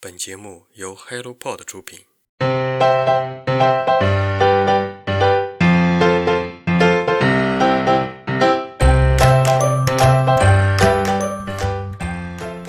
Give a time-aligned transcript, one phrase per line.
[0.00, 1.98] 本节目由 HelloPod 出品。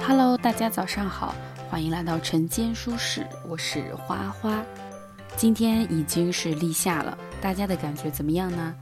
[0.01, 1.35] Hello，大家早上好，
[1.69, 4.65] 欢迎来到晨间书室，我是花花。
[5.37, 8.75] 今天已经是立夏了，大家的感觉怎么样呢？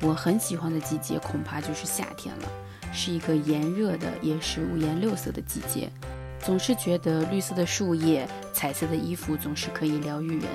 [0.00, 2.48] 我很喜欢的季节恐怕就是夏天了，
[2.94, 5.92] 是一个炎热的，也是五颜六色的季节。
[6.42, 10.48] 总是觉得绿色的树叶、彩色的衣服总是可以疗愈人。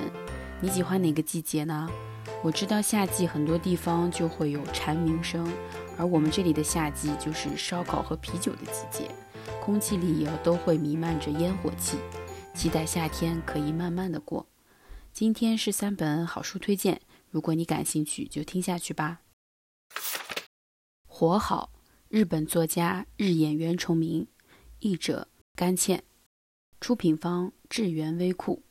[0.59, 1.89] 你喜欢哪个季节呢？
[2.43, 5.47] 我知道夏季很多地方就会有蝉鸣声，
[5.97, 9.09] 而我们这里的夏季就是烧烤和啤酒的季节，
[9.61, 11.97] 空气里也都会弥漫着烟火气。
[12.53, 14.47] 期待夏天可以慢慢的过。
[15.13, 19.21] 今天是三本好书推荐，如果你感兴趣就听下去吧。
[21.05, 21.71] 活好，
[22.09, 24.27] 日本作家日演原重明，
[24.79, 25.27] 译者。
[25.57, 26.03] 甘茜，
[26.81, 28.61] 出品方智源微库。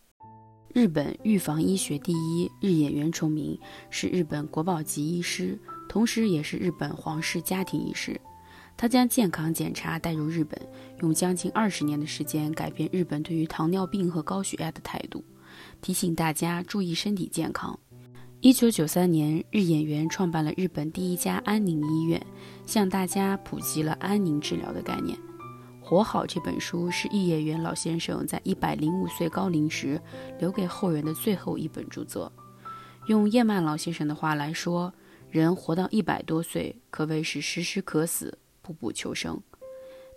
[0.75, 8.21] 日本预防医学第一日演原重明是日本国宝级医师，同时也是日本皇室家庭医师。
[8.77, 10.61] 他将健康检查带入日本，
[11.01, 15.25] 用将近二十年的时间改变日本对于糖尿病和高血压的态度，
[15.81, 17.79] 提醒大家注意身体健康。
[18.43, 22.23] 一九九三年，日演员创办了日本第一家安宁医院，
[22.67, 25.19] 向大家普及了安宁治疗的概念。
[25.87, 30.01] 活好这本书是易演员老先生在一百零五岁高龄时
[30.39, 32.33] 留给后人的最后一本著作。
[33.07, 34.91] 用叶曼老先生的话来说，
[35.29, 39.39] 人活到一百多岁可谓是时时可死，步步求生。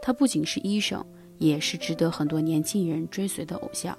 [0.01, 1.05] 他不仅是医生，
[1.37, 3.95] 也是值得很多年轻人追随的偶像。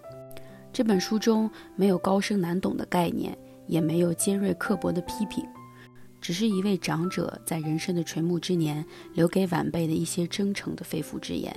[0.72, 5.47] 这本书中没有高深难懂的概念，也没有尖锐刻薄的批评，
[6.20, 11.55] 只是一位长者在人生的垂暮之年留给晚辈的一些真诚的肺腑之言。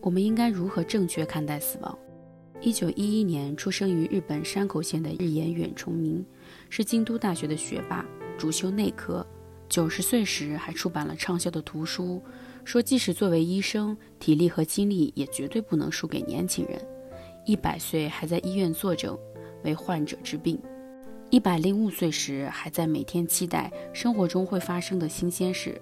[0.00, 1.98] 我们应该如何正确看待死亡？
[2.62, 6.24] 一九一一年出生于日本山口县的日野远重明，
[6.68, 8.04] 是京都大学的学霸，
[8.38, 9.26] 主修内科。
[9.68, 12.20] 九十岁时还出版了畅销的图书，
[12.64, 16.84] 说即使作为医生，体力和精力也绝对不能输给年轻人。
[17.46, 19.16] 一百岁还在医院坐诊，
[19.62, 20.60] 为患者治病。
[21.30, 25.80] 一百零五岁时还在每天期待生活中会发生的新鲜事。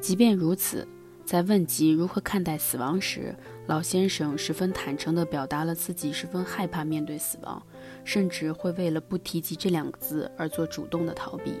[0.00, 0.86] 即便如此。
[1.22, 3.32] 在问及如何看待死亡时，
[3.68, 7.62] 老先生十分坦诚地表达了自己十分害怕面对死亡，
[8.02, 11.54] 甚至会为了不提及这两个字而做主动的逃避。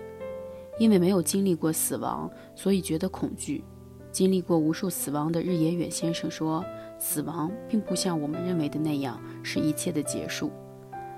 [0.80, 3.62] 因为没有经历过死亡，所以觉得恐惧。
[4.10, 6.64] 经历过无数死亡的日野远先生说
[6.98, 10.50] ：“死亡并不像我们认为的那样是一切的结束，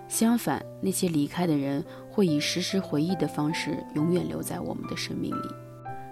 [0.09, 5.49] 相反，那些离开的人会以时时回忆的方式永远留在我们的生命里。”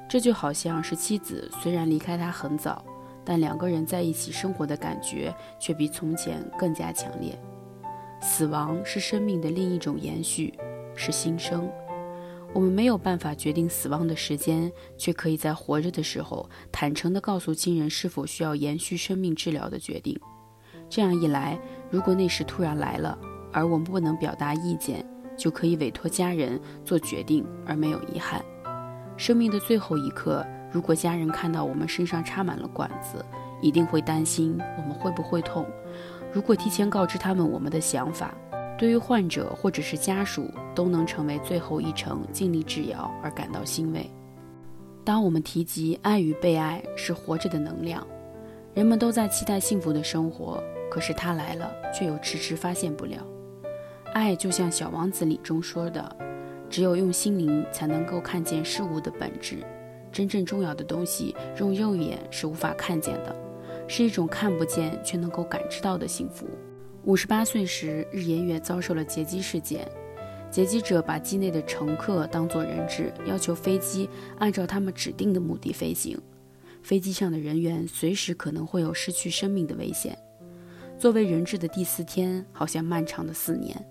[0.09, 2.85] 这就好像是妻子虽然离开他很早，
[3.25, 7.39] 但两个人在一起生活的感觉却比从前更加强烈。
[8.21, 10.53] 死亡是生命的另一种延续，
[10.97, 11.71] 是新生。
[12.53, 20.19] 我们没有办法决定死亡的时间，却可以在活着的时候坦诚地告诉亲人是否需要延续生命治疗的决定。
[20.89, 21.57] 这样一来，
[21.89, 23.17] 如果那时突然来了，
[23.53, 25.07] 而我们不能表达意见，
[25.41, 28.45] 就可以委托家人做决定，而没有遗憾。
[29.17, 33.25] 生命的最后一刻，如果家人看到我们身上插满了管子，
[33.63, 35.67] 一定会担心我们会不会痛。
[36.31, 38.35] 如果提前告知他们我们的想法，
[38.79, 44.09] 对于患者或者是家属都能成为最后一程尽力治疗而感到欣慰。
[45.05, 48.07] 当我们提及爱与被爱是活着的能量，
[48.75, 53.19] 人们都在期待幸福的生活，可是它来了，却又迟迟发现不了。
[54.13, 56.17] 爱就像《小王子》里中说的。
[56.69, 59.59] 只有用心灵才能够看见事物的本质，
[60.13, 63.35] 真正重要的东西用肉眼是无法看见的，
[63.89, 66.47] 是一种看不见却能够感知到的幸福。
[67.03, 69.85] 五十八岁时，日野月遭受了劫机事件，
[70.49, 76.17] 劫机者把机内的乘客当作人质，要求飞机按照他们指定的目的飞行。
[76.85, 80.17] 飞机上的人员随时可能会有失去生命的危险。
[80.97, 83.85] 作为人质的第四天，好像漫长的四年。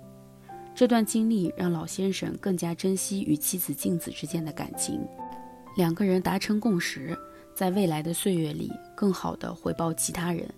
[0.79, 5.05] 这段经历让老先生更加珍惜与妻子静子之间的感情，
[5.75, 7.13] 两个人达成共识，
[7.53, 10.49] 在未来的岁月里更好地回报其他人。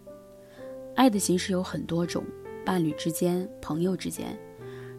[0.96, 2.24] 爱的形式有很多种，
[2.64, 4.38] 伴侣之间、朋友之间，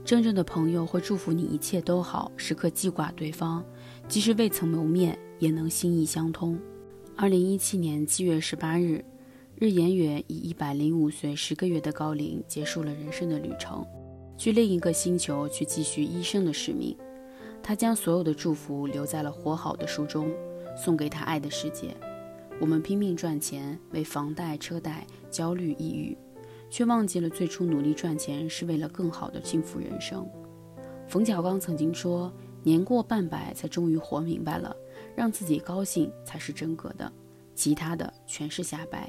[0.05, 3.65] 真正的朋友会祝福你一切都好，时刻记挂对方，
[4.09, 6.59] 即使未曾谋面，也能心意相通。
[7.15, 9.05] 二零一七年七月十八日，
[9.55, 13.87] 日延远以一百零五岁十个月的高龄结束了人生的旅程。
[14.43, 16.97] 去另一个星球去继续医生的使命，
[17.63, 20.35] 他将所有的祝福留在了《活好的》书中，
[20.77, 21.97] 送给他爱的世界。
[22.59, 26.19] 我们拼命赚钱，为房贷、车贷焦虑、抑郁，
[26.69, 30.29] 却忘记了最初努力赚钱是为了更好的幸福人生。
[31.07, 32.33] 冯小刚曾经说
[32.65, 34.75] ：“年过半百才终于活明白了，
[35.15, 37.13] 让自己高兴才是真格的，
[37.55, 39.09] 其他的全是瞎掰。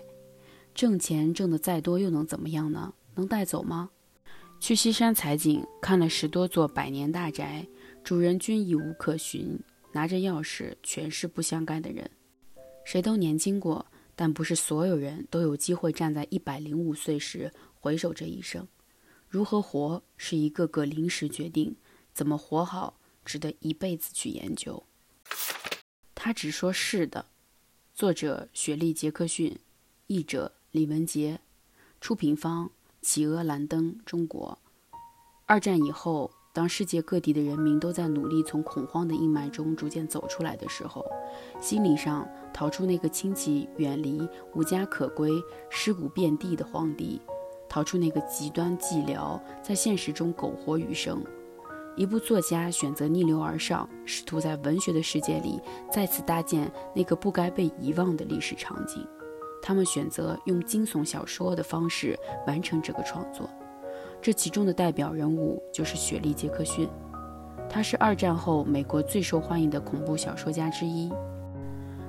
[0.76, 2.94] 挣钱挣得再多又能怎么样呢？
[3.16, 3.90] 能带走吗？”
[4.64, 7.68] 去西山采景，看了十多座百年大宅，
[8.02, 9.60] 主人均已无可寻，
[9.92, 12.10] 拿着钥匙全是不相干的人。
[12.86, 18.66] 谁都年轻过，但不是所有人都有机会站在一百零五岁时回首这一生。
[19.28, 21.76] 如何活是一个个临时决定，
[22.14, 24.82] 怎么活好值得一辈子去研究。
[26.16, 27.26] 他只说是的。
[27.94, 29.60] 作者：雪莉·杰克逊，
[30.08, 31.42] 译者：李文杰，
[32.00, 32.72] 出品方：
[33.04, 34.58] 企鹅蓝灯中国。
[35.46, 36.32] 二战以后。
[36.56, 41.04] 当世界各地的人民都在努力从恐慌的阴霾中逐渐走出来的时候，
[41.60, 44.22] 心理上逃出那个亲戚远离、
[44.54, 45.32] 无家可归、
[45.72, 47.20] 尸骨遍地的荒地，
[47.68, 51.24] 逃出那个极端寂寥，在现实中苟活余生。
[51.96, 55.60] 一部作家选择逆流而上，试图在文学的世界里
[55.92, 59.04] 再次搭建那个不该被遗忘的历史场景。
[59.64, 63.50] 他们选择用惊悚小说的方式完成这个创作。
[64.22, 66.88] 这其中的代表人物就是雪莉·杰克逊，
[67.70, 71.10] 他是二战后美国最受欢迎的恐怖小说家之一。《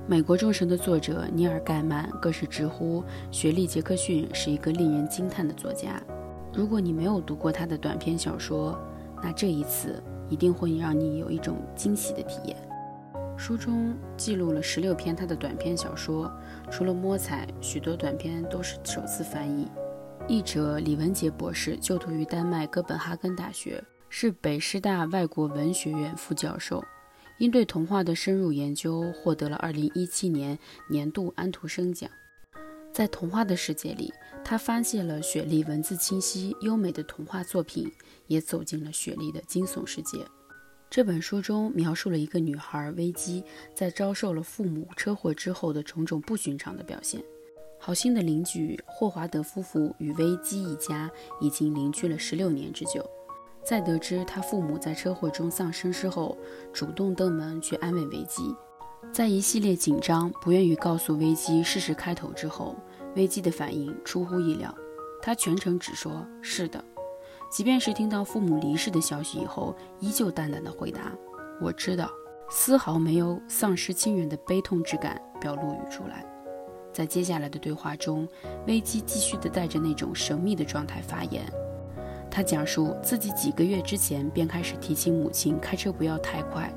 [0.05, 5.99] 美国众神》的作者尼尔·盖曼更是直呼雪莉·杰克逊是一个令人惊叹的作家。
[6.53, 8.77] 如果你没有读过他的短篇小说，
[9.23, 12.55] 那这一次一定会让你有一种惊喜的体验。
[13.37, 16.31] 书中记录了十六篇他的短篇小说，
[16.71, 19.67] 除了摸彩，许多短篇都是首次翻译。
[20.27, 26.83] 译者李文杰博士就读于丹麦哥本哈根大学，是北师大外国文学院副教授。
[27.37, 30.57] 因对童话的深入研究，获得了2017年
[30.89, 32.09] 年度安徒生奖。
[32.93, 34.11] 在童话的世界里，
[34.43, 37.91] 他发现了雪莉文字清晰优美的童话作品，
[38.27, 40.19] 也走进了雪莉的惊悚世界。
[40.89, 43.43] 这本书中描述了一个女孩危机
[43.73, 47.21] 在遭受了父母车祸之后的种种不寻常的表现。
[47.77, 51.11] 好心的邻居霍华德夫妇与危基一家
[51.41, 53.07] 已经邻居了十六年之久。
[53.63, 56.37] 在得知他父母在车祸中丧生之后，
[56.71, 58.55] 主动登门去安慰危基。
[59.11, 62.75] 在一系列紧张、不愿意告诉危机事实开头之后，
[63.15, 64.73] 危机的反应出乎意料。
[65.21, 66.83] 他全程只说是的，
[67.55, 71.13] 即便是听到父母离世的消息以后，依旧淡淡的回答
[71.63, 72.11] ：“我知道。”
[72.51, 76.25] 丝毫没有丧失亲人的悲痛之感表露于出来。
[76.91, 78.27] 在接下来的对话中，
[78.67, 81.45] 危机继续地带着那种神秘的状态发言。
[82.29, 86.69] 他讲述自己几个月之前便开始提醒母亲开车不要太快。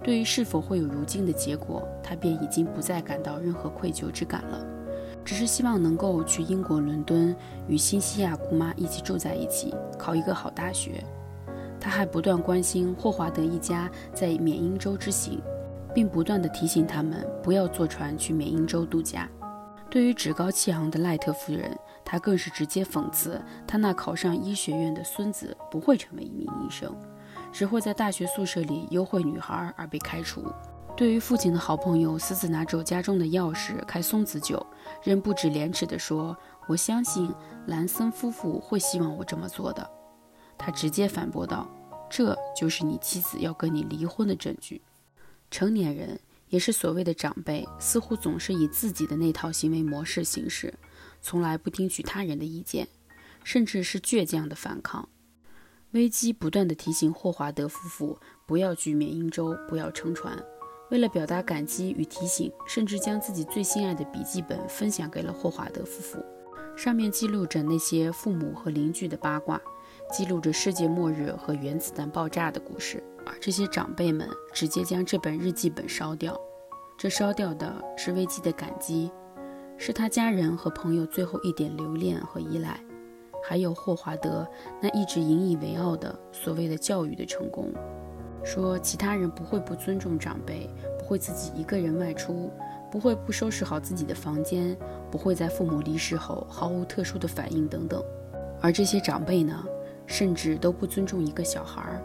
[0.00, 4.64] 对于是否会有如今的结果，他便已经不再感到任何愧疚之感了，
[5.24, 7.34] 只是希望能够去英国伦敦
[7.68, 11.04] 与新西亚姑妈一起住在一起，考一个好大学。
[11.78, 15.40] 他还不断关心霍华德一家在缅因州之行，
[15.94, 19.28] 并不断地提醒他们不要坐船去缅因州度假。
[19.88, 26.94] 对于趾高气昂的赖特夫人，他更是直接讽刺他那考上医学院的孙子不会成为一名医生，
[27.50, 30.44] 只会在大学宿舍里幽会女孩而被开除。
[31.00, 34.66] 对于父亲的好朋友私自拿走家中的钥匙开松子酒，
[35.02, 36.36] 仍不止廉耻地说
[36.68, 37.32] ：“我相信
[37.68, 39.90] 兰森夫妇会希望我这么做的。”
[40.58, 41.66] 他直接反驳道
[42.10, 44.82] ：“这就是你妻子要跟你离婚的证据。”
[45.50, 46.20] 成年人。
[46.50, 50.74] 也是所谓的长辈，似乎总是以自己的那套行为模式行事，
[51.22, 52.88] 从来不听取他人的意见，
[53.44, 55.08] 甚至是倔强的反抗。
[55.92, 60.36] 危机不断地提醒霍华德夫妇不要去缅因州，不要乘船。
[60.90, 66.18] 为了表达感激与提醒，甚至将自己最心爱的笔记本分享给了霍华德夫妇，
[66.76, 69.60] 上面记录着那些父母和邻居的八卦，
[70.12, 73.02] 记录着世界末日和原子弹爆炸的故事。
[73.26, 76.36] 而这些长辈们直接将这本日记本烧掉，
[76.98, 79.12] 这烧掉的是危机的感激，
[79.76, 82.80] 是他家人和朋友最后一点留恋和依赖，
[83.44, 84.48] 还有霍华德
[84.80, 87.72] 那一直引以为傲的所谓的教育的成功。
[88.44, 90.68] 说其他人不会不尊重长辈，
[90.98, 92.50] 不会自己一个人外出，
[92.90, 94.76] 不会不收拾好自己的房间，
[95.10, 98.02] 不会在父母离世后毫无特殊的反应等等。
[98.60, 99.64] 而这些长辈呢，
[100.06, 102.00] 甚至都不尊重一个小孩。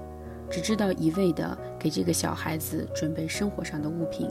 [0.47, 4.29] 只知道一味的给这个小孩子准备生活上的物品，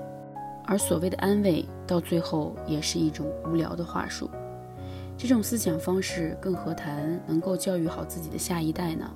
[0.65, 4.31] 而所谓的安慰，到最后也是一种无聊的话术。
[5.19, 9.11] 这种思想方式更何谈能够教育好自己的下一代呢？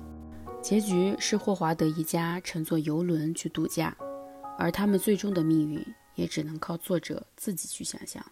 [0.61, 3.95] 结局是霍华德一家乘坐游轮去度假，
[4.57, 5.83] 而他们最终的命运
[6.15, 8.31] 也只能靠作者自己去想象了。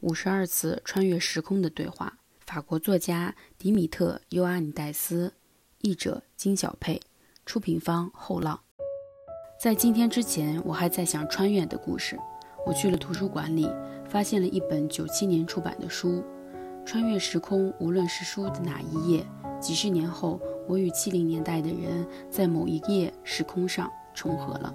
[0.00, 5.32] 五十二次穿越时空的对话，法国作家迪米特·尤阿尼戴斯，
[5.82, 7.00] 译者金小佩，
[7.44, 8.58] 出品方后浪。
[9.60, 12.18] 在今天之前，我还在想穿越的故事。
[12.66, 13.70] 我去了图书馆里，
[14.08, 16.24] 发现了一本九七年出版的书，
[16.86, 19.26] 穿越时空，无论是书的哪一页，
[19.60, 24.74] 几十年后，我与七零年代的人在某一页时空上重合了。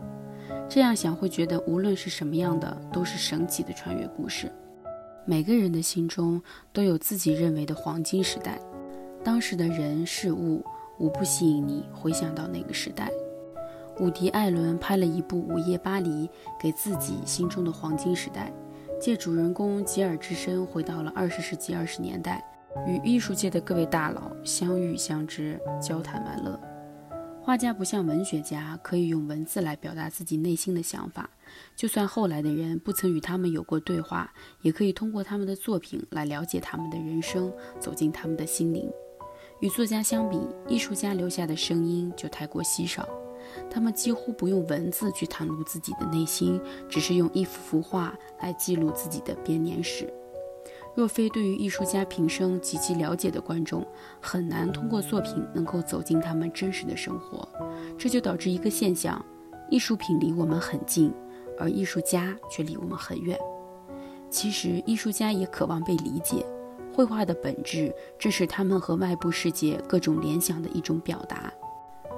[0.68, 4.52] 这样想，会觉得无论是什么样的，都是神奇的穿越故事。
[5.26, 6.42] 每个人的心中
[6.74, 8.60] 都有自己认为的黄金时代，
[9.24, 10.64] 当时的人事物
[10.98, 13.10] 无不吸引你回想到那个时代。
[14.00, 16.28] 伍迪·艾伦拍了一部《午夜巴黎》，
[16.60, 18.52] 给自己心中的黄金时代，
[19.00, 22.44] 借主人公吉尔之身回到了二十世纪二十年代，
[22.88, 26.60] 与艺术界的各位大佬相遇相知，交谈玩乐。
[27.42, 31.28] 画家不像文学家，可以用文字来表达自己内心的想法。
[31.76, 38.88] 就算后来的人不曾与他们有过对话，也可以通过他们的作品来了解他们的人生，走进他们的心灵。
[39.62, 43.08] 与作家相比，艺术家留下的声音就太过稀少。
[43.70, 50.14] 他们几乎不用文字去袒露自己的内心，只是用一幅幅画来记录自己的编年史。
[50.96, 53.86] 若非对于艺术家平生极其了解的观众，
[54.20, 57.48] 很难通过作品能够走进他们真实的生活。
[57.98, 59.24] 这就导致一个现象：
[59.70, 61.14] 艺术品离我们很近，
[61.58, 63.38] 而艺术家却离我们很远。
[64.30, 66.46] 其实，艺术家也渴望被理解。
[66.94, 71.54] 绘画的本质正是他们和外部世界各种联想的一种表达。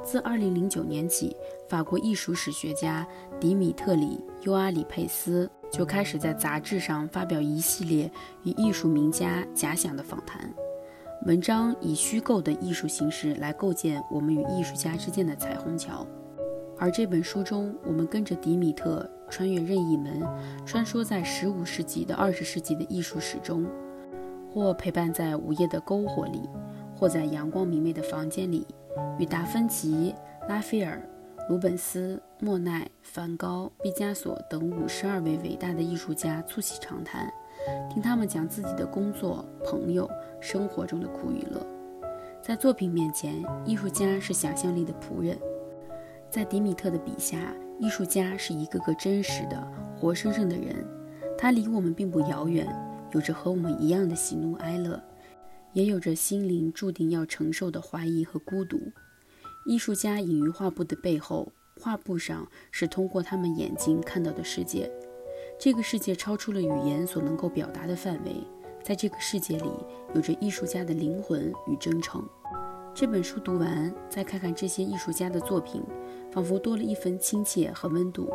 [0.03, 1.35] 自2009年起，
[1.69, 3.05] 法国艺术史学家
[3.39, 5.47] 迪米特里·尤阿里佩斯。
[5.71, 8.11] 就开始在杂志上发表一系列
[8.43, 10.53] 与艺术名家假想的访谈
[11.25, 16.05] 文章，以虚构的艺术形式来构建我们与艺术家之间的彩虹桥。
[16.77, 20.27] 而这本书中，我们跟着迪米特穿越任意门，
[20.65, 23.67] 穿梭在15世纪的20世纪的艺术史中，
[24.51, 26.49] 或陪伴在午夜的篝火里，
[26.97, 28.65] 或在阳光明媚的房间里，
[29.19, 30.15] 与达芬奇、
[30.49, 31.07] 拉斐尔。
[31.51, 37.29] 鲁本斯、莫奈、梵高、毕加索等五十二位伟大的艺术家促膝长谈，
[37.89, 41.61] 听他们讲自己的工作、朋友、生活中的苦与乐。
[42.41, 45.35] 在作品面前，艺术家是想象力的仆人；
[46.29, 49.61] 在迪米特的笔下，艺术家是一个个真实的、
[49.99, 50.87] 活生生的人。
[51.37, 52.65] 他离我们并不遥远，
[53.11, 55.03] 有着和我们一样的喜怒哀乐，
[55.73, 58.79] 也有着心灵注定要承受的怀疑和孤独。
[59.65, 64.91] 艺术家隐于画布的背后，画布上是通过他们眼睛看到的世界。
[65.59, 68.35] 这个世界超出了语言所能够表达的范围，
[68.83, 69.69] 在这个世界里，
[70.15, 72.27] 有着艺术家的灵魂与真诚。
[72.93, 75.83] 这本书读完，再看看这些艺术家的作品，
[76.31, 78.29] 仿佛多了一份亲切和温度。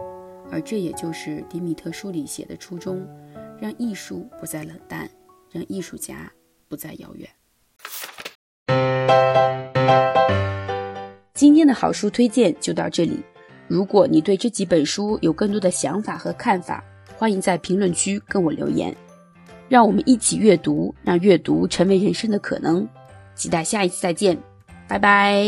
[0.49, 3.05] 而这也就是迪米特书里写的初衷：
[3.61, 5.11] 让艺术不再冷淡，
[5.51, 6.33] 让艺术家
[6.69, 7.29] 不再遥远。
[11.37, 13.21] 今天的好书推荐就到这里。
[13.69, 16.83] 如果你对这几本书有更多的想法和看法，
[17.19, 18.97] 欢迎在评论区跟我留言。
[19.69, 22.89] 让我们一起阅读，让阅读成为人生的可能。
[23.35, 24.39] 期待下一次再见，
[24.89, 25.45] 拜拜。